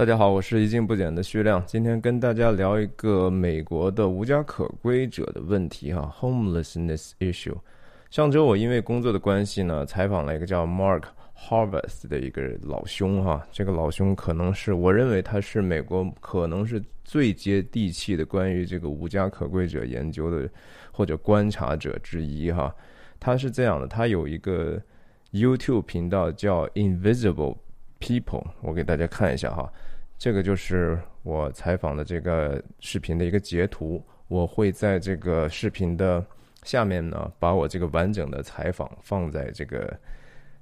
[0.00, 7.54] 大家好，我是一镜不减的徐亮，今天跟大家聊一个美国的无家可归者的问题哈，homelessness issue。
[8.08, 11.02] 上周我因为工作的关系呢，采访了一个叫 Mark
[11.36, 20.48] Harvest 的一个老兄哈，这个老兄可能是我认为他是美国可能是最接地气的关于这个无家可归者研究的
[20.90, 22.74] 或者观察者之一哈。
[23.18, 24.80] 他是这样的，他有一个
[25.30, 27.58] YouTube 频道叫 Invisible
[28.00, 29.70] People，我给大家看一下哈。
[30.20, 36.22] 这个就是我采访的这个视频的一个截图，我会在这个视频的
[36.62, 39.98] 下面呢，把我这个完整的采访放在这个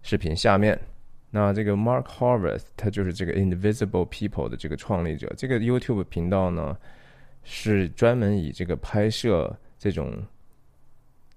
[0.01, 0.79] 视频下面。
[1.29, 6.79] 那这个 Mark Harvest 他就是这个 Invisible People 的这个创立者，这个 YouTube 频道呢
[7.43, 10.23] 是专门以这个拍摄这种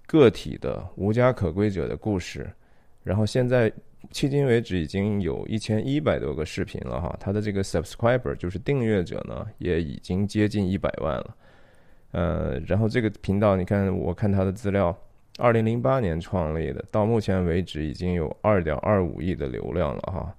[0.06, 2.48] 个体的无家可归者的故事，
[3.04, 3.74] 然后现在。
[4.12, 11.35] 迄今为止已经有一千一百多个视频了哈，他的这个 subscriber 就是订阅者呢，也已经接近一百万了。
[12.12, 14.94] 呃，然后这个频道，你看，我看他的资料，
[15.38, 20.35] 二零零八年创立的，到目前为止已经有二点二五亿的流量了哈。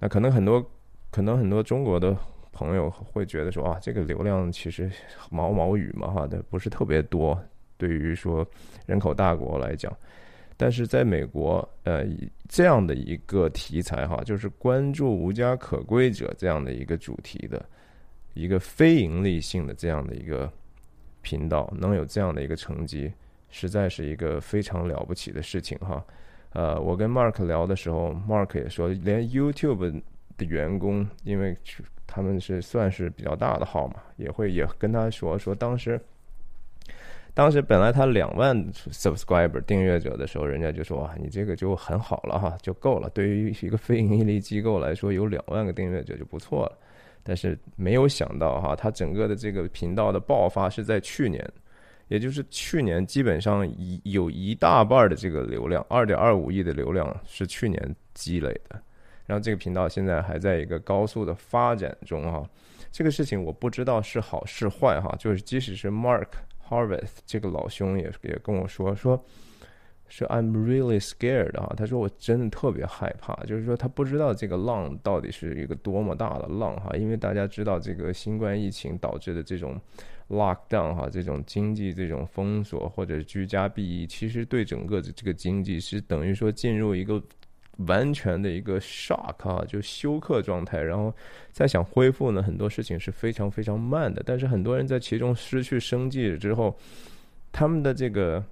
[0.00, 0.68] 那可能很多，
[1.10, 2.16] 可能很多中国的
[2.50, 4.90] 朋友会觉得说啊，这个流量其实
[5.30, 7.40] 毛毛雨嘛哈，的不是特别多，
[7.76, 8.44] 对于说
[8.86, 9.94] 人口大国来讲。
[10.58, 12.06] 但是在美国，呃，
[12.48, 17.62] 这样的一个题材哈，就是关注无家可归者这样的一个主题的
[18.32, 20.50] 一个非盈利性的这样的一个
[21.20, 23.12] 频道，能有这样的一个成绩，
[23.50, 26.02] 实在是一个非常了不起的事情哈。
[26.54, 30.02] 呃，我跟 Mark 聊的时候，Mark 也说，连 YouTube
[30.38, 31.54] 的员工，因为
[32.06, 36.00] 他们是算是比较大的号嘛，也会也跟他说说当时。
[37.36, 43.10] 当时本来他两万 subscriber 订阅者的时候，人家就说啊，你这个就很好了哈，就够了。
[43.10, 46.78] 对于一个非盈利机构来说，有两万个订阅者就不错了。
[47.22, 51.46] 但是没有想到哈，他整个的这个频道的爆发是在去年，
[52.08, 58.80] 也就是去年基本上一有一大半的这个流量，二点二五亿的流量是去年积累的。
[59.26, 62.42] 然后这个频道现在还在一个高速的发展中哈。
[62.90, 66.28] 这个事情我不知道是好是坏哈，就是即使是 Mark。
[66.68, 69.24] Harvest 这个老兄也也跟我说说，
[70.08, 79.80] 说 I'm really scared 啊，他说我真的特别害怕，就是说他不知道这个浪到底是一个多么大的浪哈，因为大家知道这个新冠疫情导致的这种
[80.28, 87.22] lockdown 哈，这种经济这种封锁或者居家避疫，其实对整个的这个经济是等于说进入一个。
[87.78, 91.14] 完全的一个 shock 啊，就休克状态，然后
[91.52, 94.22] 再想恢复呢，很多事情是非常非常慢的。
[94.24, 96.74] 但是很多人在其中失去生计之后，
[97.52, 98.42] 他们的这个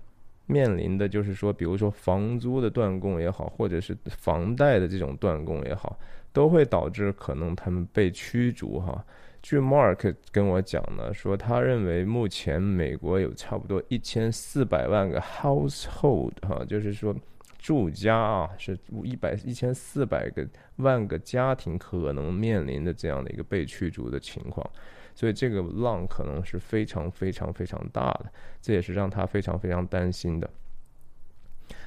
[0.45, 5.99] 面临的就是说，比如说房租的断供也好，或者是房贷的这种断供也好，
[6.31, 9.03] 都会导致可能他们被驱逐哈。
[9.43, 17.17] 据 Mark 跟我讲呢，说他认为目前美国有差不多一千四百万个 household 哈，就是说。
[17.65, 24.71] 住家啊，是一百一千四百个万个家庭可能面临的这样的一个被驱逐的情况，
[25.15, 28.31] 所以这个浪可能是非常非常非常大的，
[28.61, 30.51] 这也是让他非常非常担心的。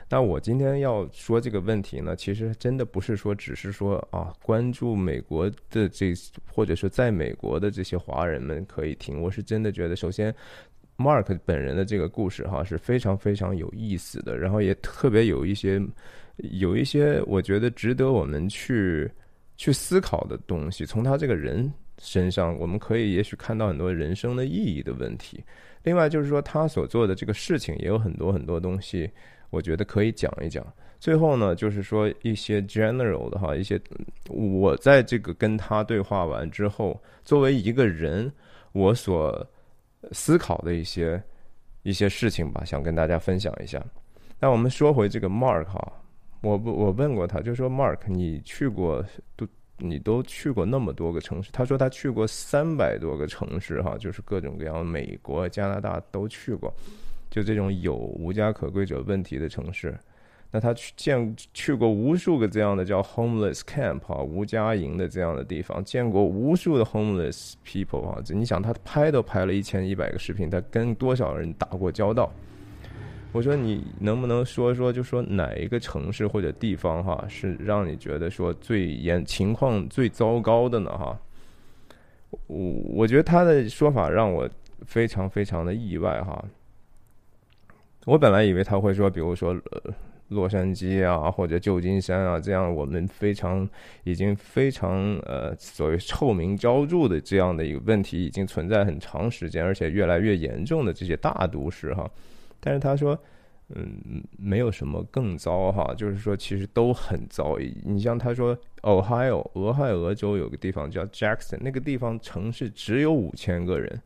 [0.10, 6.12] 那我今天要说这个问题呢，其实真的不是说只是说啊，关注美国的这
[6.52, 10.34] 或者说在美国的这些华人们可以听，我是真的觉得首先。
[10.98, 15.80] Mark 本人的这个故事哈是非常非常有意思的，然后也特别有一些
[16.38, 19.08] 有一些我觉得值得我们去
[19.58, 20.88] 去思考的东西。
[20.88, 25.44] 从他这个人身上，我们可以也许看到很多人生的意义的问题。
[25.84, 29.08] 另外就是说，他所做的这个事情也有很多很多东西，
[29.52, 30.66] 我觉得可以讲一讲。
[31.00, 33.80] 最后呢，就是说一些 general 的哈，一些
[34.30, 38.32] 我在这个跟他对话完之后，作为一个人，
[38.72, 39.48] 我所。
[40.12, 41.22] 思考的一些
[41.84, 43.84] 一些事情吧，想跟大家分享一下。
[44.40, 45.94] 那我们说回这个 Mark 哈，
[46.42, 49.04] 我不我问过他，就说 Mark，你去过
[49.36, 49.48] 都
[49.78, 51.52] 你都去过那么多个城市？
[51.52, 56.74] 他说他去过三百多个城市哈，就是各种各样美国、加拿大都去过，
[57.30, 59.98] 就这种有无家可归者问题的城市。
[60.50, 68.24] 那他去见去过无数个这样的叫 homeless camp 啊，无家营的这样的地方，见过无数的 homeless people 啊。
[68.30, 72.32] 你想他拍都拍了一千一百个视频，他跟多少人打过交道？
[73.34, 80.90] 我说你能不能说说，就说哪一个城市或者地方哈，是让你觉得说最严情况最糟糕的呢？
[80.98, 81.20] 哈，
[82.48, 82.58] 我
[82.96, 84.50] 我觉得他的说法让我
[84.86, 86.42] 非常非常的意外哈。
[88.06, 89.94] 我本来以为他会说，比如说呃。
[90.30, 93.68] 洛杉矶啊或者旧金山啊这样我们非常
[94.04, 102.10] 已经非常呃所谓臭名昭著的这样的一个问题已经存在很长时间，而且越来越严重的这些大都市哈。
[102.60, 103.18] 但是他说。
[103.76, 107.58] 嗯，没有什么更糟哈，就是说其实都很糟。
[107.84, 114.02] 你像他说，Ohio 俄亥俄州有个地方叫 Jackson，那个地方城市只有五千个人，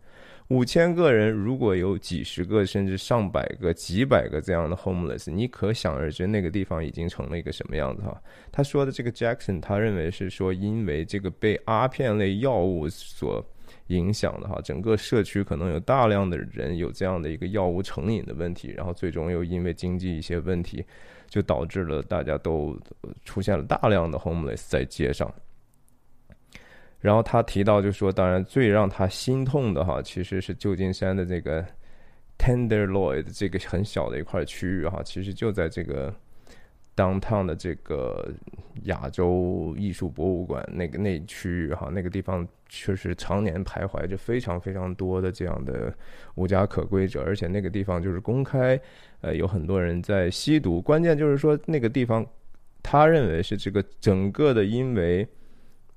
[0.51, 8.21] 五千个人如果有几十个甚至上百个、几百个这样的 homeless，你可想而知那个地方已经成了一个什么样子哈。
[8.51, 13.41] 他说的这个 Jackson，他认为是说因为这个被阿片类药物所。
[13.87, 20.85] 影响的哈，整个社区可能有大量的人有这样的一个药物成瘾的问题，然后最终又因为经济一些问题，
[21.27, 22.77] 就导致了大家都
[23.25, 25.29] 出现了大量的 homeless 在街上。
[27.01, 31.65] 然后他提到，就说当然最让他心痛的哈，其实是旧金山的这个
[32.37, 36.13] Tenderloin 这个很小的一块区域哈，其实就在这个。
[36.93, 38.31] downtown 的这个
[38.83, 45.91] 亚洲艺术博物馆那个那区域哈，那个地方确实常年徘徊着非常非常多的这样的
[46.35, 48.79] 无家可归者，而且那个地方就是公开，
[49.21, 50.81] 呃，有很多人在吸毒。
[50.81, 52.27] 关键就是说那个地方，
[52.83, 55.25] 他认为是这个整个的，因为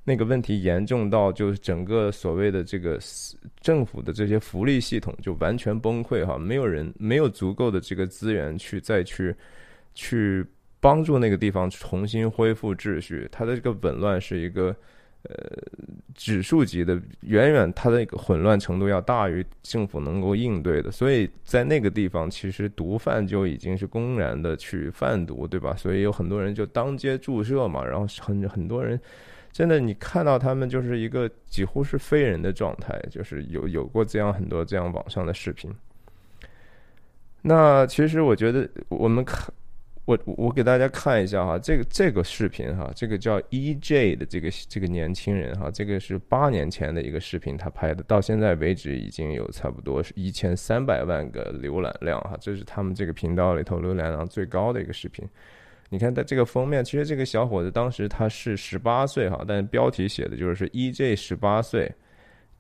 [0.04, 2.98] 那个问题严重到就是整个所谓的这个
[3.60, 9.34] 政府的这些福利系统就完全崩溃哈，没有人没有足够的这个资源去再去
[9.94, 10.46] 去。
[10.80, 14.66] 帮助那个地方重新恢复秩序，它的这个紊乱是一个
[15.22, 15.34] 呃
[16.14, 20.90] 指数级的，远远它的一个混乱程度要大于政府能够应对的。
[20.90, 25.74] 所以在那个地方，其实毒贩就已经是公然的去贩毒，对吧？
[25.74, 29.00] 所以有很多人就当街注射嘛，然后很很多人
[29.54, 35.72] 真的你看到他们就是一个几乎是非人的状态，就是有有过这样很多这样网上的视频。
[37.42, 39.54] 那其实我觉得我们看。
[40.06, 55.26] 我我给大家看一下哈，这个这个视频哈，这个叫 E.J 的这个这个年轻人哈，这个是八年前的一个视频，他拍的，到现在为止已经有差不多是一千三百万个浏览量哈，这是他们这个频道里头浏览量最高的一个视频。
[55.94, 61.88] 你看他这个封面，其实这个小伙子当时他是十八岁哈，但是标题写的就是是 E.J 十八岁，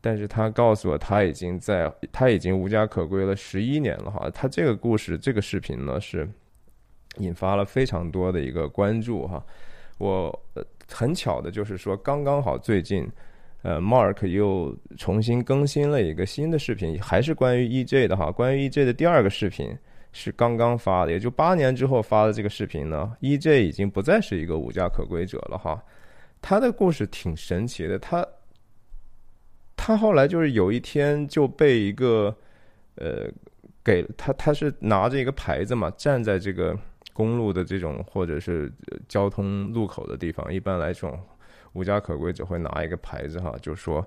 [0.00, 6.28] 但是他告诉我他已经在他已经无家可归了十一年了哈，他这个故事这个视频呢是。
[7.18, 9.40] 引发了非常多的一个关注哈，
[9.98, 10.36] 我
[10.88, 13.08] 很巧的就是说刚刚好最近，
[13.62, 19.78] 呃，Mark 又重新更新了一个新的视频，还是关于 EJ 的哈，关于 EJ 的第二个视频
[20.14, 25.78] 是刚刚发的，也就八年之后发的这个视频呢，EJ 已经不再是一个无家可归者了哈，
[26.40, 28.26] 他的故事挺神奇的，他
[29.76, 32.34] 他后来就是有一天就被一个
[32.94, 33.28] 呃
[33.84, 36.74] 给他他是拿着一个牌子嘛，站在这个。
[37.16, 38.68] 公路的这种或者是
[39.06, 41.16] 交通路口的地方，一般来说，
[41.72, 44.04] 无家可归者会拿一个牌子哈，就说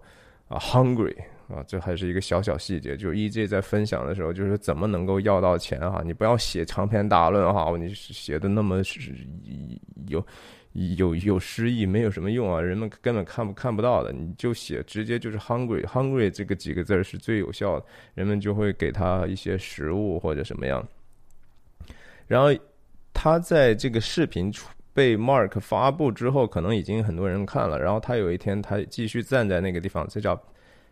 [0.50, 1.16] 啊，hungry
[1.48, 2.96] 啊，这还是一个小小细节。
[2.96, 9.12] 就 EJ 在分享的时候，就是怎么能够要到钱哈，你不要写长篇大论哈，你写的那么是
[10.08, 10.26] 有
[10.74, 20.88] 有有诗意，没有什么用啊，人们根本看不看不到的，你就写直接就是 hungry，hungry 这个几个字是最有效的，人们就会给他一些食物或者什么样，
[22.28, 22.50] 然后。
[23.20, 27.80] 他在这个视频出被 Mark 发布之后，可能已经很多人看了。
[27.82, 30.40] 然后他有一天，他继续站在那个地方，这叫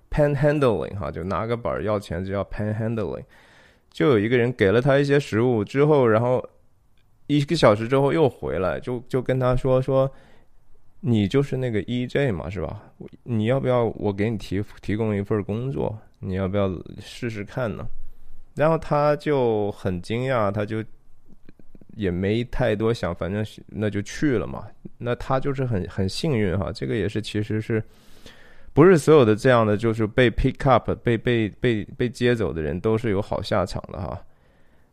[0.10, 3.24] panhandling 哈，就拿个本要钱，就叫 panhandling。
[3.92, 6.44] 就有一个人给了他一些食物之后，然后
[7.28, 10.12] 一个小时之后又回来，就就跟他说说，
[11.02, 12.94] 你就是那个 EJ 嘛，是吧？
[13.24, 15.98] 你要不要我给你提提供一份工作？
[16.20, 16.70] 你要不要
[17.00, 17.86] 试试看呢？
[18.56, 20.84] 然后他就很惊讶，他就。
[21.98, 24.68] 也没太多想，反正那就去了嘛。
[24.98, 27.82] 那他就是很很幸运哈，这个也是其实是
[28.75, 34.22] 不是所有的这样的就是被 pick up 被被被被接走的人都是有好下场的哈。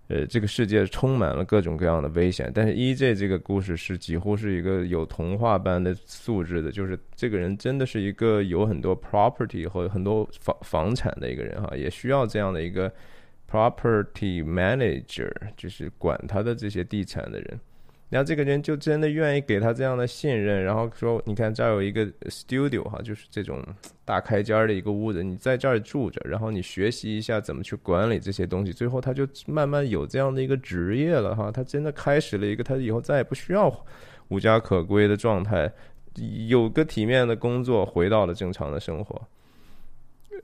[0.08, 12.90] 呃，这个世界充满了各种各样的危险，但是 EJ 这个故事是几乎是一个有童话般的素质的，就是这个人真的是一个有很多 property 和很多房房产的一个人哈，也需要这样的一个。
[13.52, 17.60] Property manager 就是管他的这些地产的人，
[18.12, 23.64] 然后这个人就真的愿意给他这样的信任，然后说：“你看这儿有一个 studio 哈，就是这种
[24.04, 33.74] 大开间的一个屋子，你在这儿住着，然后你学习一下怎么去管理这些东西，最后他就慢慢有这样的一个职业了哈，他真的开始了一个他以后再也不需要
[34.28, 35.72] 无家可归的状态，
[36.48, 39.18] 有个体面的工作，回到了正常的生活。”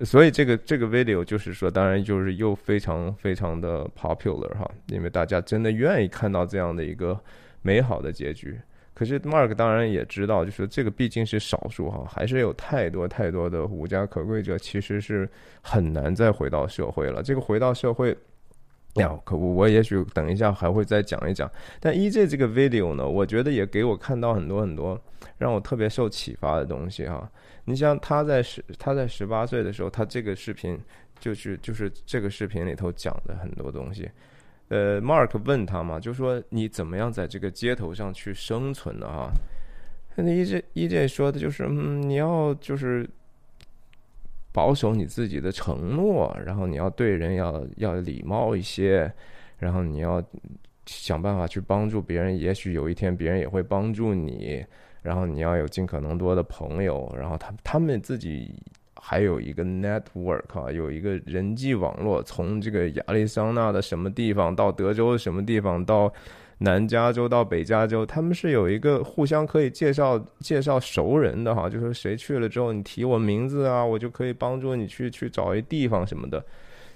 [0.06, 7.20] 所以这个这个 video 就是说，当然就是又非常非常的 popular 哈，因为大家真的愿意看到这样的一个
[7.62, 8.60] 美好的结局。
[8.94, 15.28] 可是 Mark 当然也知道，就是这个毕竟是少数哈，还是有太多太多的无家可归者，其实是
[15.62, 17.22] 很难再回到社会了。
[17.22, 18.10] 这个回到社会，
[18.94, 21.48] 呀，可我也许等一下还会再讲一讲。
[21.78, 25.00] 但 EJ 这个 video 呢，我觉得也给我看到很多很多
[25.36, 27.30] 让我特别受启发的东西哈。
[27.66, 30.76] 你像他在十他在十八岁的时候，他这个视频
[31.20, 34.10] 就是就是这个视频里头讲的很多东西。
[34.68, 39.30] 呃，Mark 问他嘛，就说你怎么样在这个街头上去生存的哈？
[40.14, 43.08] 那 EJ EJ 说的就是，嗯，你要就是
[44.52, 49.10] 保守你自己的承诺，然后你要对人要要礼貌一些，
[49.58, 50.22] 然后你要
[50.84, 54.62] 想办法去帮助别人，也许有一天别人也会帮助你，
[55.02, 58.54] 然后你要有尽可能多的朋友，然后他他们自己。
[59.00, 66.12] 还有一个 network 啊，有一个人际网络，从这个亚利桑那的什么地方到德州的什么地方，到
[66.58, 76.44] 南加州到北加州，他们是有一个互相可以介绍介绍熟人的哈，就是谁去了之后，你提我名字啊，我就可以帮助你去去找一地方什么的。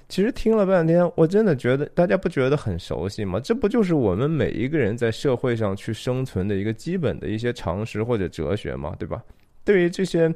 [0.08, 3.38] 其实听了半天，我真的觉得大家不觉得很熟悉吗？
[3.38, 9.22] 这不就是我们每一个人在社会上去生存的一个基本的一些常识或者哲学嘛，对吧？
[9.64, 10.34] 对于这些。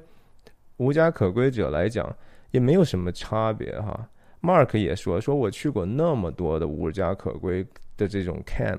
[0.76, 2.14] 无家可归者来讲，
[2.50, 4.09] 也没有什么差别哈。
[4.42, 7.66] Mark 也说，说我去过那么多的无家可归
[7.97, 8.78] 的这种 camp，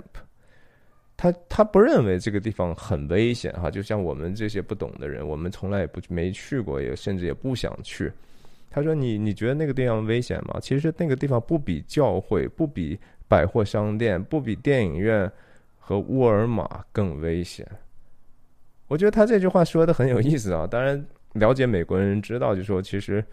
[1.18, 3.70] 他他不认为这个地方很危险哈。
[3.70, 8.10] 就像我们这些不懂的人，我们从来也不没去过，也甚至也不想去。
[8.70, 10.60] 他说：“你你觉得那个地方危险吗？
[10.62, 15.30] 其实那个地方不比教会，不比百货商店，不比电影院
[15.80, 17.68] 和沃尔玛更危险。”
[18.88, 20.66] 我觉得他这句话说的很有意思啊。
[20.68, 21.04] 当然。
[21.40, 23.24] 了解美国人知道，就说其实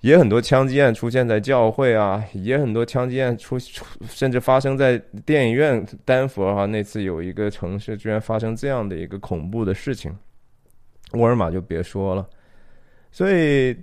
[0.00, 5.84] 也很多枪击案出现在教会啊，也很多枪击案出甚至发生在电影院。
[6.04, 10.16] 丹佛哈那次有一个城市居然发生这样的一个恐怖的事情，
[11.12, 12.28] 沃尔玛就别说了。
[13.10, 13.76] 所以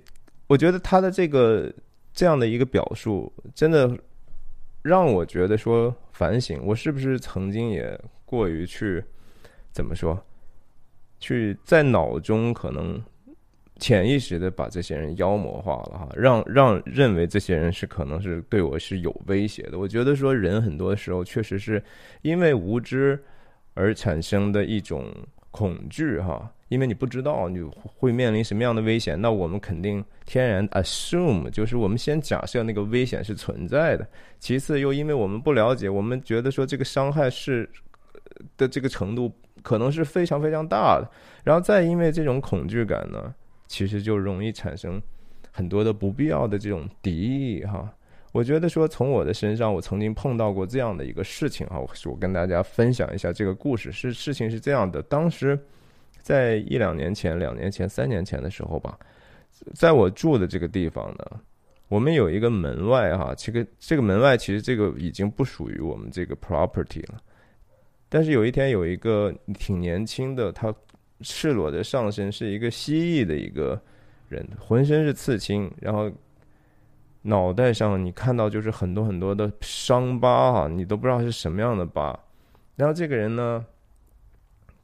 [0.46, 1.72] 我觉得他的这个
[2.12, 3.90] 这样的一个表述，真的
[4.82, 9.02] 让我觉得说反省，我是不是曾经也过于去
[9.72, 10.24] 怎么说？
[11.24, 13.02] 去在脑中可能
[13.78, 19.78] 潜意识的把这些人妖魔化了哈，让让认为这些人是可能是对我是有威胁的。
[19.78, 21.82] 我觉得说人很多时候确实是
[22.20, 23.18] 因为无知
[23.72, 25.10] 而产生的一种
[25.50, 34.06] 恐惧哈，因为你不知道你会面临什么样的危险，那我们肯定天然 assume 就是我们先假设那个危险是存在的，
[34.38, 37.66] 其次又因为我们不了解，我们觉得说这个伤害是
[38.58, 39.32] 的这个程度。
[39.64, 41.10] 可能是非常非常大的，
[41.42, 43.34] 然后再因为这种恐惧感呢，
[43.66, 45.00] 其实就容易产生
[45.50, 47.90] 很多的不必要的这种敌意哈。
[48.30, 53.90] 我觉得说从我的身上，我曾经碰到过这样的一个事情哈，我我跟大家分享一下这个故事。
[53.90, 55.58] 是事情是这样的，当时
[56.20, 58.98] 在一两年前、两年前、三年前的时候吧，
[59.72, 61.40] 在我住的这个地方呢，
[61.88, 67.22] 我们有一个门外哈，这个这个门外其实这个已经不属于我们这个 property 了。
[68.14, 70.72] 但是有一天，有一个挺年轻的，他
[71.22, 73.82] 赤裸的上身是一个蜥蜴的一个
[74.28, 76.08] 人，浑身是刺青，然后
[77.22, 82.16] 脑袋上你看到就是很多很多的伤疤哈，你都不知道是什么样的疤。
[82.76, 83.66] 然后这个人呢，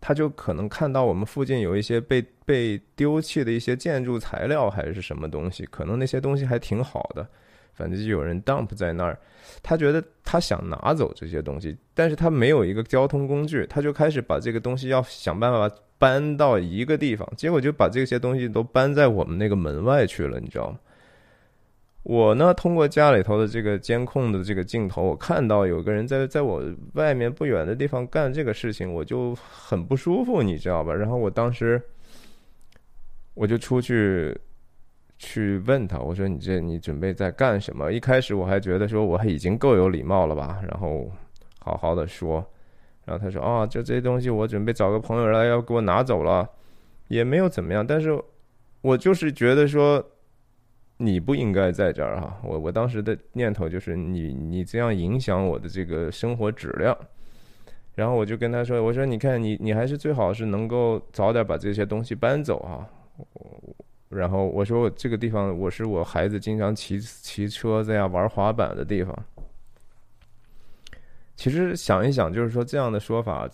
[0.01, 7.25] 他就可能看到我们附近有一些被被丢弃的一些建筑材料还是什么东西，可能那些东西还挺好的。
[7.81, 9.19] 反正就有人 dump 在那儿，
[9.63, 20.79] 他觉得他想拿走这些东西，但是他没有一个交通工具，他就开始把这个东西要想办法搬到一个地方，结果就把这些东西都搬在我们那个门外去了，你知道吗？
[22.03, 30.93] 我呢，通过家里头的这个监控的这个镜头，我看到有个人在在我外面不远的地方干这个事情，我就很不舒服，你知道吧？
[30.93, 31.81] 然后我当时
[33.33, 34.39] 我就出去。
[35.23, 37.93] 去问他，我说你这你准备在干什么？
[37.93, 41.13] 一开始我还觉得说我已经够有礼貌了吧，然后
[41.59, 42.43] 好好的说，
[43.05, 46.49] 然后他说啊，就这些东西我准备找个朋友来要给我拿走了，
[47.09, 48.19] 也没有怎么样，但是
[48.81, 50.03] 我就是觉得说
[50.97, 56.97] 你不应该在这儿哈，我我当时的念头就是你你这样影响我的这个生活质量，
[57.95, 62.89] 然后我就跟他说，我说你看你你还是最好是能够早点把这些东西搬走啊。
[64.11, 69.17] 然后我说我这个地方我是我孩子经常骑骑车子呀玩滑板的地方。
[71.37, 73.49] 其实想一想，就是说这样的说法，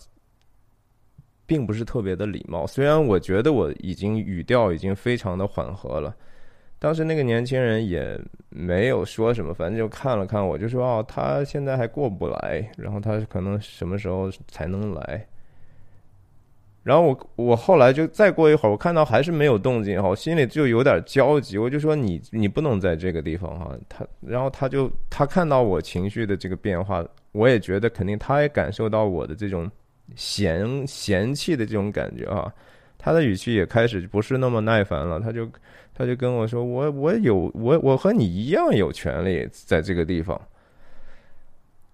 [1.46, 2.66] 并不是特别的礼貌。
[2.66, 6.12] 虽然我觉得我已经语调已经非常的缓和了，
[6.80, 15.24] 当时那个年轻人也没有说什么，反正就看了看我，就说哦，他现在还过不来，然后他可能什么时候才能来。
[16.86, 23.76] 然后我我后来就再过一会儿，我看到还是没有动静哈，我心里就有点焦急，我就说你你不能在这个地方哈。
[23.88, 29.68] 他然后他就他看到我情绪的这个变化，我也觉得肯定他也感受到我的这种
[30.14, 32.48] 嫌嫌弃的这种感觉啊，
[32.96, 35.50] 他的语气也开始不是那么耐烦了，他就
[35.92, 40.40] 他就跟我说我我有我我和你一样有权利在这个地方。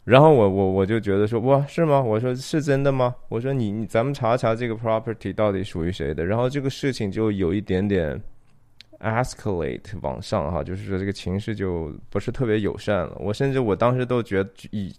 [0.04, 2.02] 然后我我我就觉得说哇是吗？
[2.02, 3.14] 我说是真的吗？
[3.28, 6.26] 我说你你咱们查查这个 property 到底属于谁的。
[6.26, 8.20] 然后这个事情就有一点点
[8.98, 13.16] escalate 往上哈，就是说这个情绪就不是特别友善了。
[13.20, 14.50] 我甚至我当时都觉得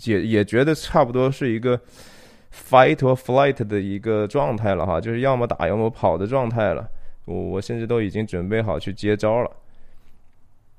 [0.06, 1.78] 也也觉得差不多是一个
[2.54, 6.88] fight or flight 的一个状态了哈，就是要么打要么跑的状态了。
[7.26, 9.52] 我我甚至都已经准备好去接招了。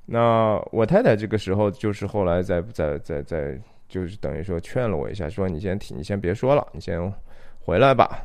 [0.06, 3.60] 那我太太这个时候就是后来在在在在。
[3.88, 7.12] 就是等于说劝了我一下，说你先停，你先别说了，你先
[7.60, 8.24] 回来吧。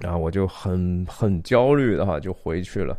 [0.00, 2.96] 然后我就很很焦虑的哈，就回去了。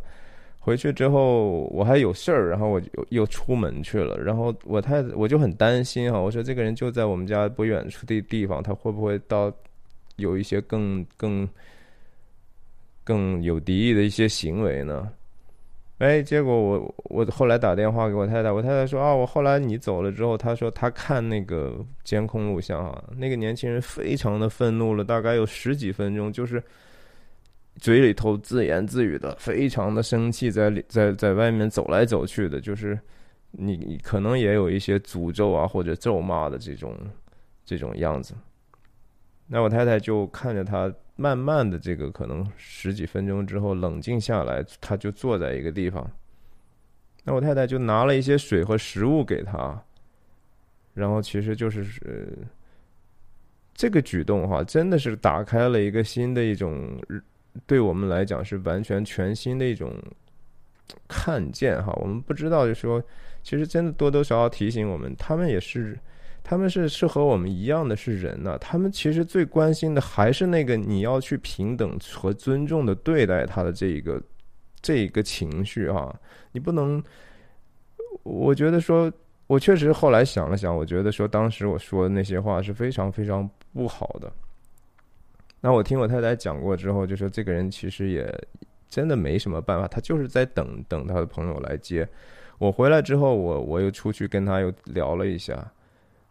[0.58, 4.18] 回去之后我还有事儿，然后我就又出门去了。
[4.18, 9.52] 然后我太我就很担心哈，我说这个人就在我们家不远处的地方，他会不会到
[10.16, 11.48] 有一些更更
[13.04, 15.10] 更有敌意的一些行为呢？
[15.98, 26.62] 哎，结果我我后来打电话给我太太，我太太说啊，我后来你走了之后，她说她看那个监控录像啊，那个年轻人非常的愤怒了，大概有十几分钟，就是
[27.80, 32.96] 嘴里头自言自语的，非常的生气，在里在在外面走来走去的，就是
[33.50, 36.96] 你你可能也有一些诅咒啊或者咒骂的这种
[37.64, 38.34] 这种样子。
[39.48, 40.92] 那我太太就看着他。
[41.20, 46.08] 慢慢的，这个可能十几分钟之后冷静下来，他就坐在一个地方。
[47.24, 49.82] 那我太太就拿了一些水和食物给他，
[50.94, 52.46] 然后其实就是呃，
[53.74, 56.96] 这个举动哈，真的是打开了一个新的一种，
[57.66, 59.92] 对我们来讲是完全全新的一种
[61.08, 61.92] 看见哈。
[62.00, 63.02] 我们不知道，就说
[63.42, 65.98] 其实真的多多少少提醒我们，他们也是。
[66.48, 74.18] 他们是是和我们一样的是人呢，他们其实最关心的还是那个你要去平等和尊重的对待他的这一个
[74.80, 76.18] 这一个情绪哈，
[76.52, 77.04] 你不能，
[78.22, 79.12] 我觉得说，
[79.46, 84.32] 我确实后来想了想，我觉得说当时我说的那些话是非常非常不好的。
[85.60, 88.26] 那我听我太太讲过之后，就说这个人其实也
[88.88, 92.08] 真的没什么办法，他就是在等等他的朋友来接
[92.56, 95.70] 我回来之后，我我又出去跟他又聊了一下。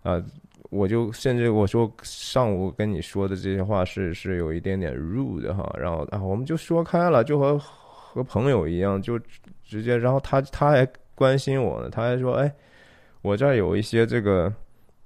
[0.03, 0.23] 啊，
[0.69, 9.19] 我就甚至我说上午跟你说的这些话是是有一点点 rude 哈，然后啊我们就说开了，就和和朋友一样，就
[9.63, 12.53] 直接，然后他他还关心我呢，他还说，哎，
[13.21, 14.53] 我这儿有一些这个，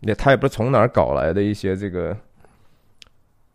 [0.02, 2.16] 也他也不是从哪儿搞来的一些这个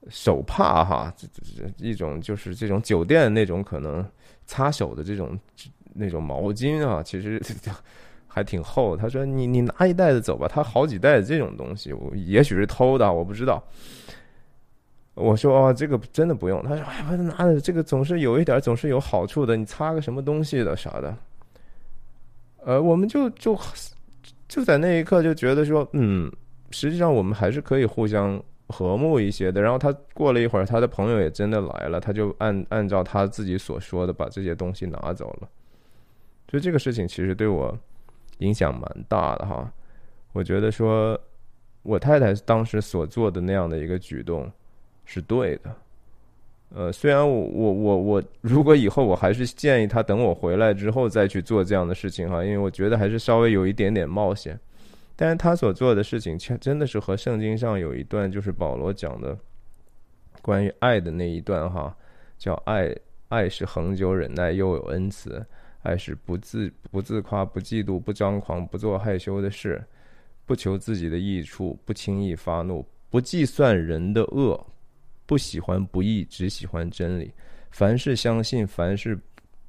[0.09, 4.05] 手帕哈，这这这一种就是这种酒店那种可能
[4.47, 5.39] 擦手的这种
[5.95, 7.41] 那种毛巾啊，其实。
[8.37, 13.65] 还挺厚，他说你你拿一袋子走吧，他好几袋子这种东西，我也许是偷的，我不知道。
[15.15, 16.63] 我说哦，这个真的不用。
[16.63, 21.17] 他说哎，我拿的这个总是有一点，总是有好处的，你擦个什么东西的啥的。
[22.63, 23.59] 呃，我们就就
[24.47, 26.31] 就在那一刻就觉得说，嗯，
[26.71, 29.63] 实际上我们还是可以互相和睦一些的。
[29.63, 35.49] 然后他过了一会儿，他的朋友也真的来了，他就按按照他自己所说的把这些东西拿走了。
[36.51, 37.75] 所以这个事情其实对我。
[38.39, 39.73] 影响蛮大的哈，
[40.33, 41.19] 我觉得说，
[41.83, 44.51] 我太太当时所做的那样的一个举动
[45.05, 45.75] 是对的。
[46.75, 54.59] 呃，虽然我我我我，如果以后我还是建议她等我回来之后再去做这样的事情哈，因为我觉得还是稍微有一点点冒险。
[55.15, 59.39] 但是她所做的事情却，真的是和圣经上有一段就是保罗讲的
[60.43, 61.97] 关于爱的那一段哈，
[62.37, 62.95] 叫爱
[63.29, 65.47] 爱是恒久忍耐又有恩慈。
[65.87, 69.81] 爱是不自不自夸，不嫉妒，不张狂，不做害羞的事，
[70.45, 74.67] 不求自己的益处，不轻易发怒，不计算人的恶，
[75.27, 77.33] 不喜欢不义，只喜欢真理。
[77.71, 79.17] 凡事相信，凡事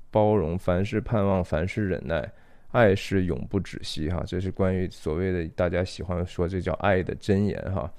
[0.10, 2.28] 包容，凡事盼望，凡事忍耐。
[2.72, 4.10] 爱是永不止息。
[4.10, 7.62] 哈，这是关于所谓的大家喜欢说这叫爱的箴言。
[7.72, 7.92] 哈，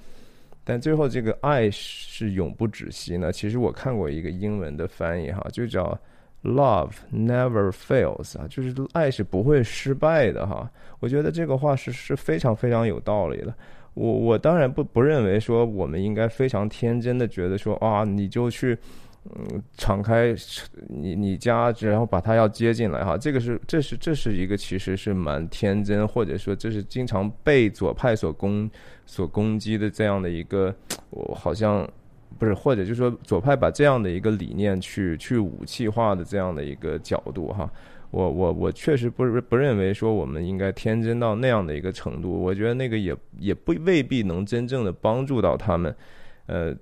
[0.64, 3.30] 但最后这个爱是永不止息呢？
[3.30, 5.96] 其实我看过一个英文的翻译，哈，就叫。
[6.44, 10.70] Love never fails 啊，就是爱是不会失败的哈。
[11.00, 13.52] 我觉得这个话是是非常非常有道理的。
[13.94, 18.78] 我我当然不不认为说我们应该非常天真的觉得说啊，你就去
[19.34, 20.34] 嗯，敞开
[20.88, 28.70] 你你家，然后把他要接进来哈，这个是这是这是一个其实是蛮天真，或者说这是经常被左派所攻
[29.04, 30.74] 所攻击的这样的一个，
[31.10, 31.86] 我好像
[32.36, 37.70] 不是，或者就是说左派把这样的一个理念去去武器化的这样的一个角度哈，
[38.10, 45.94] 我我我确实不是不认为说我们应该天真到那样的一个程度，我觉得那个也也不未必能真正的帮助到他们，
[46.46, 46.76] 呃。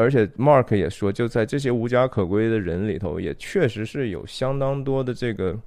[0.00, 5.58] 而且，Mark 也说，就在这些无家可归的人里头，也确实是有相当多的这个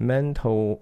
[0.00, 0.78] mental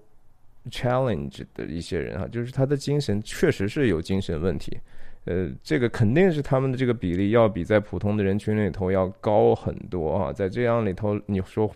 [0.71, 4.79] challenge 的一些人哈，就是他的精神确实是有精神问题。
[5.25, 10.31] 呃，这个肯定是他们的这个比例要比在普通的人群里头要高很多啊。
[10.31, 11.69] 在这样里头，你说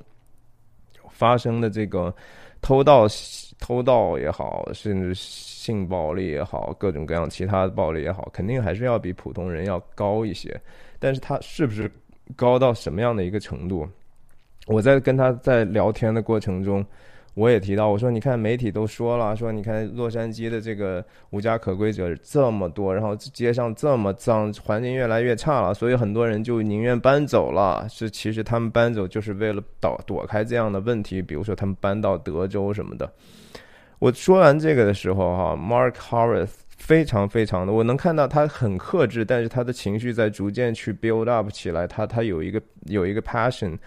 [1.10, 2.14] 发生的这个
[2.62, 3.08] 偷盗、
[3.60, 10.60] 偷盗也好，甚至性暴力也好，各种各样其他的暴力也好，肯定还是要比普通人要高一些。
[11.00, 11.92] 但是他是不是
[12.36, 13.88] 高到什么样的一个程度？
[14.68, 16.86] 我在跟他在聊天的过程中，
[17.40, 27.88] 我也提到，我说你看媒体都说了，说你看洛杉矶的这个无家可归者这么多，然后街上这么脏，环境越来越差了，所以很多人就宁愿搬走了。
[27.90, 33.10] 是其实他们搬走就是为了躲躲开这样的问题，比如说他们搬到德州什么的。
[34.00, 36.50] 我说完这个的时候，哈，Mark Harris。
[36.80, 43.78] 非常非常的，我能看到他很克制，但是他的情绪在逐渐去 build up 起来，他他有一个有一个 passion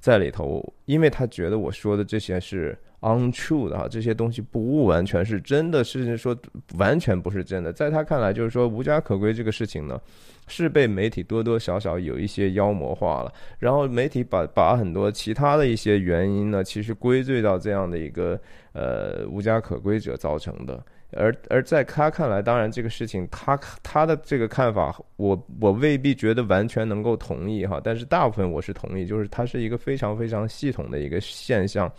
[0.00, 6.36] 在里头，因为他觉得我说的这些是 untrue 的哈，这些东西不完全是真的，甚至说
[6.76, 10.00] 完全不是真的，在他看来，就是说无家可归这个事情呢，
[10.46, 18.38] 是被媒体多多少少有一些妖魔化了，然后媒体把把很多其他的一些原因呢，其实归罪到这样的一个
[18.72, 20.82] 呃无家可归者造成的。
[21.12, 31.90] 而而在他看来，当然这个事情，他他的这个看法，我我未必觉得完全能够同意哈，但是大部分我是同意，就是它是一个非常非常系统的一个现象，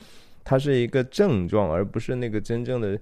[0.43, 2.99] 它是一个症状，而不是那个真正的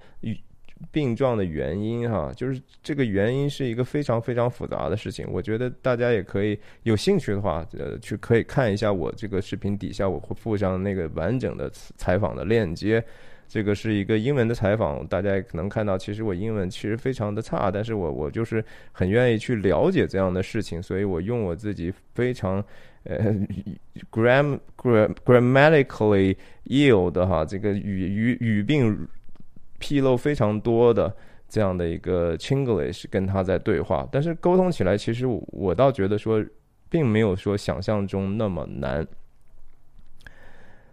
[0.91, 13.03] 病状的原因哈，就是这个原因是一个非常非常复杂的事情，我觉得大家也可以有兴趣的话，呃，去可以看一下我这个视频底下我会附上那个完整的采访的链接。
[13.49, 22.63] 这个是一个英文的采访，大家可能看到，其实我英文其实非常的差，但是我我就是很愿意去了解这样的事情，所以我用我自己非常
[23.03, 23.33] 呃
[24.11, 26.35] gram gram grammatically
[26.65, 29.07] ill 的哈，这个语语语病
[29.79, 31.15] 纰漏非常多的
[31.47, 36.45] 这样的一个 Chinglish 跟他在对话，但是沟通起来，其实我倒觉得说，
[36.89, 39.07] 并没有说想象中那么难。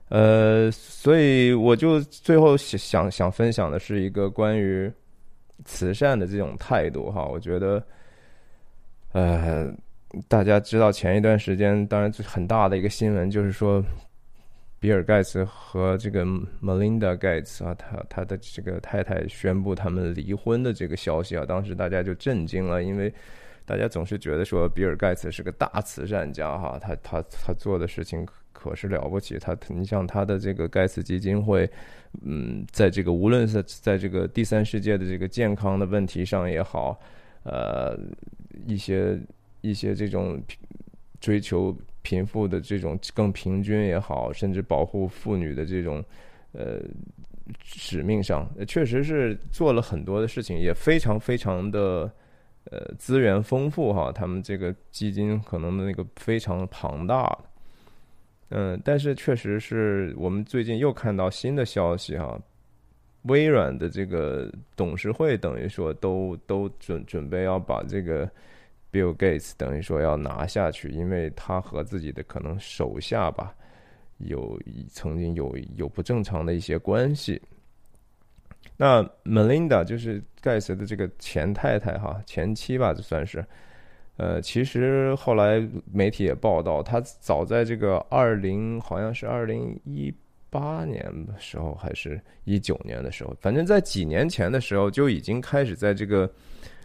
[0.08, 4.90] 呃，所以我就最后想想分享的是一个关于
[5.64, 7.24] 慈善的这种态度哈。
[7.24, 7.84] 我觉得，
[9.10, 9.74] 呃，
[10.28, 13.82] 大家知道前一段时间，当然很大的一个新闻就是说，
[14.78, 16.24] 比尔盖茨和这个
[16.62, 23.12] Melinda 盖茨啊，他他的这个太太宣布他们离婚的这个消息啊，当时大家就震惊了，因为
[23.64, 28.26] 大家总是觉得说比尔盖茨是个大慈善家哈，他他他做的事情。
[28.58, 31.70] 可是了不起，他你像他的这个盖茨基金会，
[32.22, 36.98] 嗯，在这个无论是在这个第三世界的这个健康的问题上也好，
[37.44, 37.96] 呃，
[38.66, 39.20] 一些
[39.68, 40.42] 一些这种
[41.20, 46.04] 追求贫富的这种更平均也好，甚至保护妇女的这种
[46.52, 46.80] 呃
[47.62, 52.10] 使命上，确实是做了很多的事情，也非常非常的
[52.70, 57.36] 呃资源丰富哈，他们这个基金可能的那个非常庞大。
[58.50, 62.40] 嗯，但是确实是我们最近又看到新的消息哈，
[63.22, 68.30] 微软的这个董事会等于说都都准准备要把这个
[68.92, 73.54] Bill Gates 等于说要拿下去，因为他和自己的可能手下吧
[74.18, 77.40] 有曾经有有不正常的一些关系。
[78.76, 83.44] 那 Melinda 就是盖茨的这个前太太哈，前妻吧，这算是。
[84.18, 90.10] 呃，其实后来媒体也报道，他早在这个二零，好像是二零一
[90.48, 96.30] 八年的时候，还是一九年的时候，反正在几年前的时候就已经开始在这个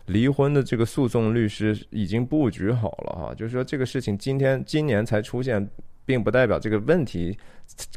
[0.06, 3.34] 离婚的这个诉讼律师已经布局好了哈。
[3.36, 5.66] 就是说这个事情今天今年才出现，
[6.06, 7.38] 并不代表这个问题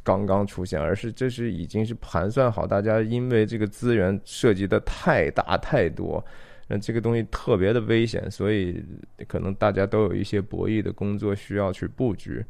[0.03, 6.25] 刚刚出现，而是这是已经是盘算好，大家因为这个资源涉及的太大太多。
[6.67, 8.83] 那这个东西特别的危险，所以
[9.29, 12.43] 可能大家都有一些博弈的工作需要去布局。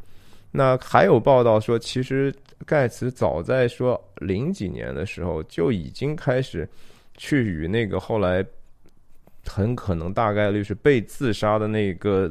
[0.53, 2.33] 那还有报道说，其实
[2.65, 6.69] 盖茨早在说零几年的时候就已经开始
[7.17, 8.45] 去与那个后来
[9.47, 12.31] 很可能大概率是被自杀的那个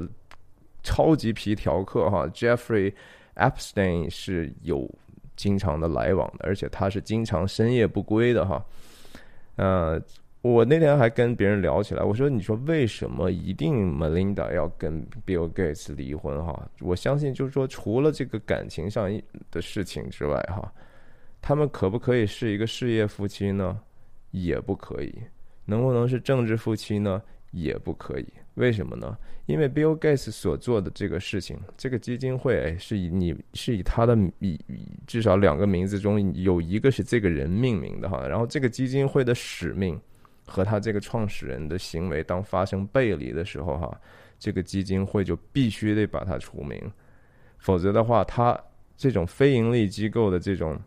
[0.84, 2.94] 超级皮条客哈，Jeffrey
[3.36, 4.90] Epstein 是有
[5.36, 8.64] 经常的来往的，而且他是经常深夜不归的哈。
[9.56, 10.02] 呃，
[10.42, 19.10] 我那天还跟别人聊起来，我说：“你说为什么一定 Melinda 要跟 Bill Gates 离婚哈？”我相信就是说，除了这个感情上
[19.52, 20.72] 的事情之外哈，
[21.42, 23.80] 他们可不可以是一个事业夫妻呢？
[24.32, 25.14] 也不可以。
[25.66, 27.22] 能不能是政治夫妻呢？
[27.52, 28.26] 也不可以。
[28.56, 29.16] 为什么呢？
[29.46, 34.60] 因为 Bill Gates 所做的这个事情，这个基金会是以你是以他的以
[35.06, 38.28] 至少两个名字中有一个是这个人命名的哈。
[38.28, 40.00] 然后这个基金会的使命
[40.48, 44.02] 和他这个创始人的行为，当发生背离的时候哈，
[44.40, 46.92] 这个基金会就必须得把它除名，
[47.60, 48.60] 否则的话，他
[48.98, 50.80] 这种非盈利机构的这种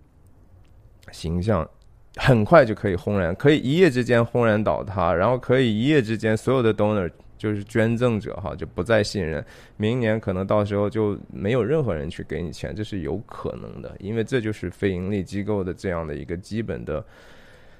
[1.12, 1.68] 形象。
[2.16, 9.44] 很快就可以轰然，可以一夜之间轰然倒塌，然后可以一夜之间所有的 donor 就是捐赠者哈就不再信任，
[9.76, 17.04] 明年可能到时候就没有任何人去给你钱，这是有可能的，因为这就是非盈利机构的这样的一个基本的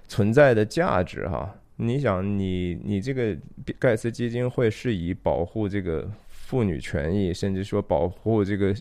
[0.07, 1.55] 存在的价值哈。
[1.77, 3.35] 你想，你你这个
[3.79, 8.75] 盖茨基金会是以保护这个妇女权益，甚至说保护这个。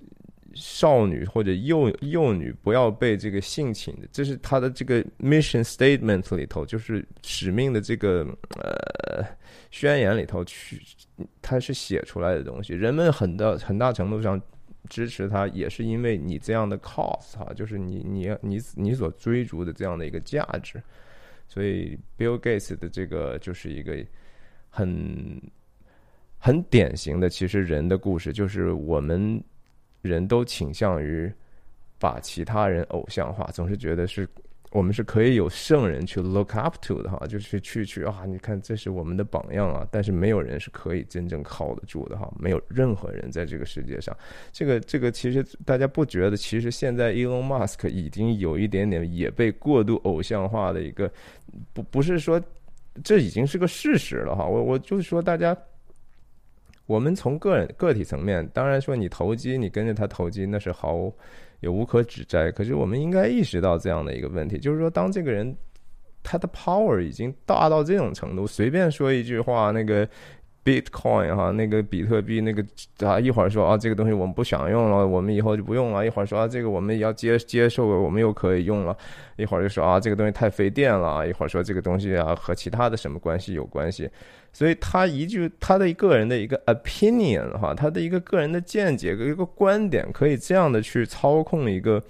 [0.55, 8.25] 少女或者幼幼女不要被这个性侵的，这是他的这个 mission statement 里头，就是使命的这个
[8.57, 9.21] 呃
[9.69, 10.81] 宣言里头去，
[11.41, 12.73] 他是写出来的东西。
[12.73, 14.41] 人们很大很大程度上
[14.89, 20.81] 支持他，也是因为你这样的 cause 哈，就是你你你你所追逐的这样的一个价值。
[21.49, 23.97] 所以 Bill Gates 的这个就是一个
[24.69, 25.41] 很
[26.37, 29.43] 很典型的，其实人的故事，就是我们。
[30.05, 31.31] 人都倾向于
[31.99, 34.27] 把其他人偶像化，总是觉得是
[34.71, 39.87] 我们是可以有圣人去 look up to 的哈，就是去去啊，你看这是我们的榜样啊。
[39.89, 44.15] 但是没有人是可以真正靠得住的哈，没有任何人在这个世界上。
[44.51, 51.09] 这个这个其实大家不觉得，其实现在 Elon Musk 已经有一点点也被过度偶像化的一个，
[51.73, 52.41] 不不是说
[53.03, 54.45] 这已经是个事实了哈。
[54.45, 55.57] 我我就是说大家。
[56.85, 61.11] 我们从个人个体层面，当然说你投机，你跟着他投机，那是毫
[61.59, 62.51] 也无可指摘。
[62.51, 65.55] 可是我们应该意识到这样的一个问题，就是说，当这个人
[66.23, 70.07] 他的 power 已经大到这种程度，随便说一句话，那个。
[70.65, 72.65] Bitcoin 哈，那个比特币那个
[73.07, 78.97] 啊，一会儿说啊这个东西我们不想用了，我们以后就不用了；一会儿说啊这个我们也要接接受，我们又可以用了；
[79.37, 84.09] 一会儿就说啊这个东西太费电了；一会儿说这个东西啊和其他的什么关系有关系。
[84.51, 92.01] 所以他一句他的个人的一个 opinion 哈，他的一个个人的见解一个观点，可以这样的去操控一个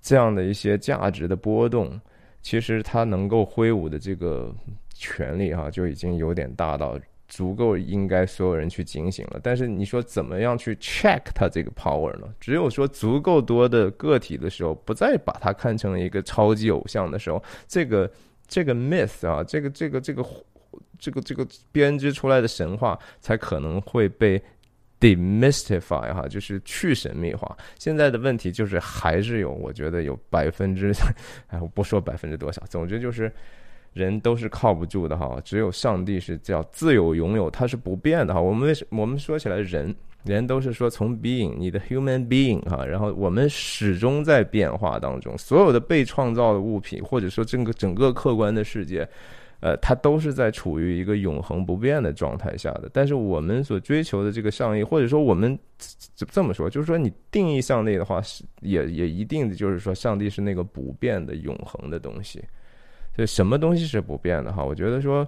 [0.00, 2.00] 这样的一些价值的波动，
[2.42, 4.54] 其实他能够挥舞的这个
[4.94, 6.96] 权利哈，就已经有点大到。
[7.28, 12.26] 足够应该所有人去警醒了，但是你说怎么样去 check 它这个 power 呢？
[12.40, 18.10] 只有说足够多的个体的时候，不再把它看成一个超级偶像的时候，这个
[18.46, 20.24] 这个 myth 啊，这个这个这个
[20.98, 24.42] 这个这个编织出来的神话，才可能会被
[24.98, 27.54] demystify 哈，就是去神秘化。
[27.78, 30.92] 现在的问题就是还是有，我觉得有百分之，
[31.48, 33.30] 哎，我不说百分之多少，总之就是。
[33.92, 38.40] 人都是靠不住的哈，只有上帝是叫自由拥有，它是不变的哈。
[38.40, 49.08] 我们为什我们说起来人，人都是说从 being 你的 human being 哈，然后我们始终在变化当中，所有的被创造的物品或者说整个整个客观的世界，
[49.60, 52.88] 呃，它都是在处于一个永恒不变的状态下的。
[52.92, 55.58] 但是我们所追求的这个上帝，或者说我们
[56.14, 62.44] 这这么说，就是说你定义上帝的话，是也也一定就是说上帝是那个不变的永恒的东西。
[63.18, 64.64] 就什么东西是不变的哈？
[64.64, 65.26] 我觉得说，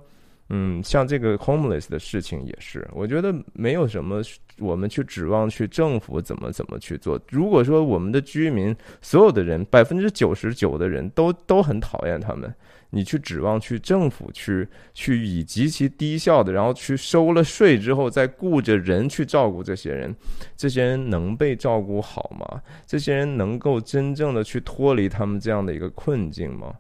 [0.51, 4.23] 嗯，像这个 homeless 的事情也是，我觉得没有什么
[4.61, 7.21] 我们去指望去政府怎么怎么去做。
[7.31, 12.55] 如果说我们的居民所有的人百分之九十九的人都都很讨厌他们，
[12.91, 20.15] 你去指望去政府去去以极其低效的，然后去收了税之后再雇着人去照顾这些人，
[20.57, 22.63] 这些人能被照顾好吗？
[22.87, 26.73] 这些人能够真正的去脱离他们这样的一个困境吗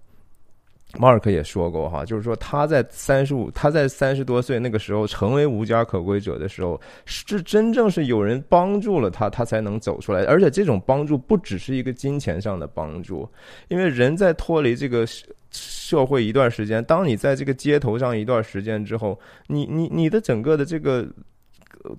[0.99, 10.25] ？Mark 也说过哈，就是说他在三十五，他在三十多岁那个时候成为无家可归者的时候，是真正是有人帮助了他，他才能走出来。
[10.25, 13.29] 而且这种帮助不只是一个金钱上的帮助，
[13.69, 15.07] 因为人在脱离这个
[15.51, 21.07] 社会一段时间，当你在这个街头上一段时间之后，你你你的整个的这个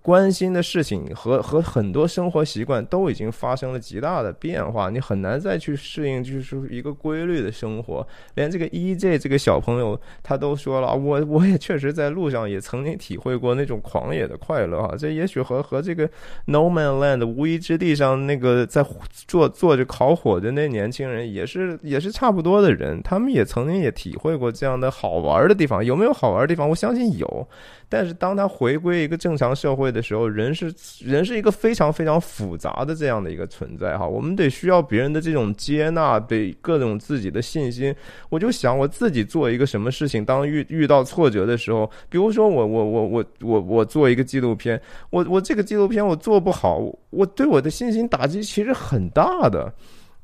[0.02, 8.08] 关心的事情和和很多生活习惯都已经发生了极大的变化，你很难再去适应，就是一个规律的生活。
[8.36, 14.96] 连这个 EJ 这个小朋友他都说了，我我也确实在路上也曾经体会过那种狂野的快乐啊！
[14.96, 16.08] 这也许和和这个
[16.46, 18.86] No Man Land 无依之地上那个在
[19.28, 25.84] 做做着烤火的那年轻人也是也是差不多的人，他们也曾经也体会过这样的好玩的地方。
[25.84, 26.70] 有没有好玩的地方？
[26.70, 27.48] 我相信有。
[27.91, 30.73] 但是当他回归一个正常社会的时候，人是
[31.04, 34.08] 人是一个非常非常复杂的这样的一个存在哈。
[34.08, 37.93] 我们得需要别人的这种接纳，得各种自己的信心。
[38.30, 49.69] 我就想我自己做一个什么事情，当遇遇到挫折的时候，比如说我我我我我我做一个纪录片，我我这个纪录片我做不好，我对我的信心打击其实很大的。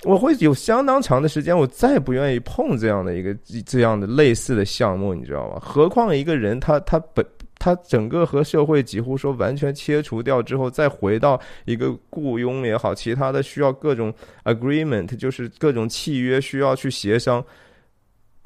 [0.03, 5.60] 我会有相当长的时间，我再不愿意碰这样的一个这样的类似的项目，你知道吗？
[5.60, 7.25] 何况一个人他他本。
[7.60, 17.43] 他整个和社会几乎说完全切除掉之后，再回到一个雇佣也好，其他的需要各种 agreement，就是各种契约需要去协商，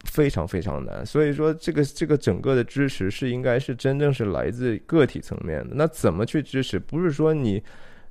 [0.05, 1.05] 非常非常难。
[1.05, 5.75] 所以说，这个这个整个的支持是应该是真正是来自个体层面的。
[5.75, 6.79] 那怎么去支持？
[6.79, 7.61] 不是说你。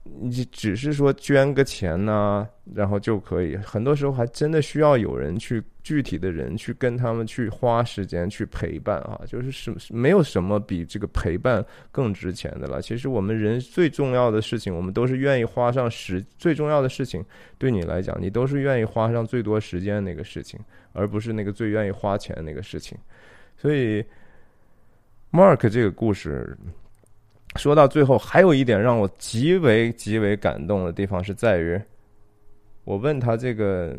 [0.03, 3.55] 你只是说捐个钱呢，然后就可以。
[3.59, 12.81] 很多时候还真的需要有人去具体的人去跟他们去花时间去陪伴啊，就是什没有什么比这个陪伴更值钱的了。
[12.81, 17.23] 其实我们人最重要的事情，我们都是愿意花上时最重要的事情，
[17.59, 20.59] 对你来讲，你都是愿意花上最多时间那个事情，
[20.93, 22.97] 而不是那个最愿意花钱那个事情。
[23.59, 24.03] 所以
[25.31, 26.57] ，Mark 这个故事。
[27.61, 31.79] 说到最后，还有一点让我极为极为感动的地方是在于，
[32.85, 33.95] 我问他这个，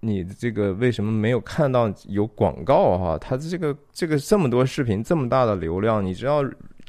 [0.00, 3.16] 你这个为什么没有看到有广告哈？
[3.18, 6.44] 他这个这个这么多视频，这么大的流量，你知道，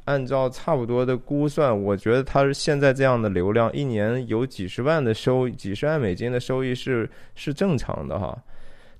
[0.05, 8.35] 按照差不多的估算，我觉得他是现在这样的流量，一年有几十万的收，几十万美金的收益是是正常的哈。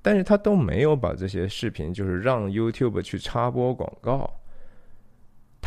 [0.03, 4.31] 但是他都没有把这些视频，就是让 YouTube 去插播广告。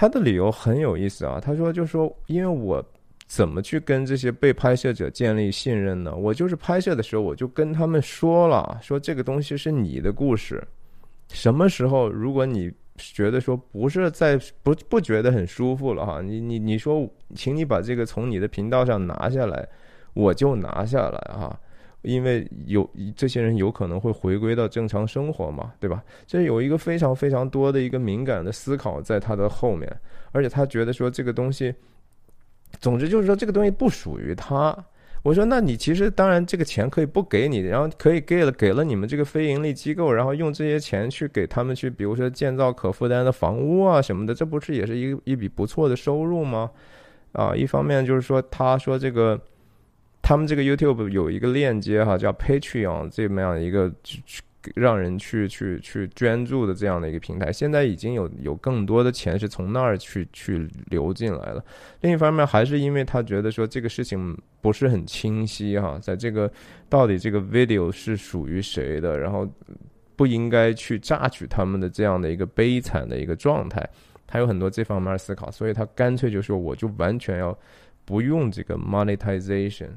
[0.03, 2.85] 他的理由很有意思啊，他说：“就说因为我
[3.29, 6.13] 怎么去跟这些被拍摄者建立信任呢？
[6.13, 10.61] 我就是拍摄的时候，我就跟他们说了，说这个东西是你的故事。
[11.29, 19.69] 什么时候如果你觉得说不是在不不觉得很舒服了哈，你你你说，请你把这个从你的频道上拿下来，
[20.15, 21.57] 我就拿下来哈。”
[22.03, 26.03] 因为有这些人有可能会回归到正常生活嘛，对吧？
[26.27, 29.89] 这有一个非常非常多的一个敏感的思考在他的后面，
[30.33, 31.73] 而且他觉得说这个东西，
[32.81, 34.77] 总之就是说这个东西不属于他。
[35.23, 46.69] 我说，那你其实当然这个钱可以不给你，然后可以给了给了你们这个非盈利机构，然后用这些钱去给他们去，比如说建造可负担的房屋啊什么的，这不是也是一一笔不错的收入吗？
[47.31, 49.41] 啊，一方面就是说他说这个。
[50.23, 54.43] 他们这个 YouTube 有一个链接哈，叫 Patreon 这么样一个去去
[54.77, 61.63] 让人去去去捐助的这样的一个平台，现在已经有有更多的钱是从那儿去去流进来了。
[62.03, 66.49] 另一方面，还是因为他觉得说这个事情不是很清晰哈，在这个
[66.89, 69.47] 到底这个 video 是属于谁的，然后
[70.15, 73.85] 不应该去榨取他们的这样的一个悲惨的一个状态，
[74.25, 77.59] 他有很多这方面思考，所以他干脆就说我就完全要
[78.05, 79.89] 不用这个 monetization。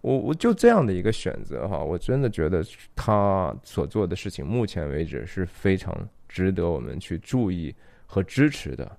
[0.00, 5.92] 我我就这样的一个选择哈，我真的觉得他所做的事情，目前为止是非常
[6.28, 7.74] 值得我们去注意
[8.06, 8.90] 和支持的。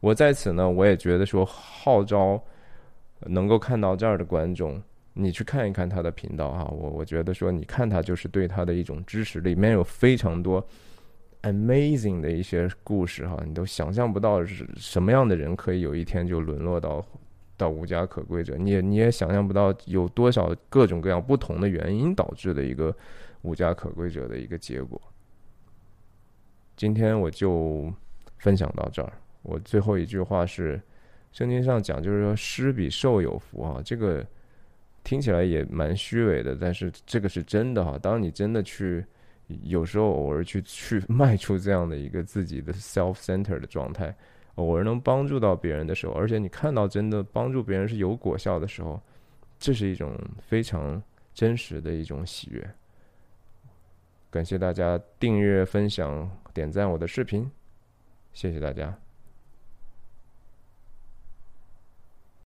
[0.00, 2.42] 我在此呢，我也觉得说号召
[3.26, 4.82] 能够看到这儿的观众，
[5.12, 6.64] 你去看一看他的频道哈。
[6.64, 10.66] 我我觉得说，你看他就是对他的一种支持，里面有非常多
[11.42, 17.06] amazing 的一些故事哈，你都想象不到是什么样的人可以有一天就沦落到。
[17.60, 22.96] 到无家可归者，你也你也想象不到有多少各种各样不同的原因导致的一个
[23.42, 24.98] 无家可归者的一个结果。
[26.74, 27.92] 今天我就
[28.38, 29.12] 分享到这儿。
[29.42, 30.80] 我最后一句话是，
[31.32, 34.26] 圣经上讲就是说施比受有福啊，这个
[35.04, 37.98] 听起来也蛮虚伪的，但是这个是真的哈。
[37.98, 39.04] 当你真的去
[39.64, 44.16] 有时候偶尔去去 迈出这样的一个自己的 self center 的状态。
[44.60, 49.00] 偶尔能帮助到别人的时候，而且你看到真的帮助别人是有果效的时候，
[49.58, 51.02] 这是一种非常
[51.34, 52.70] 真实的一种喜悦。
[54.30, 57.50] 感谢大家订阅、分享、点赞我的视频，
[58.32, 59.09] 谢谢大家。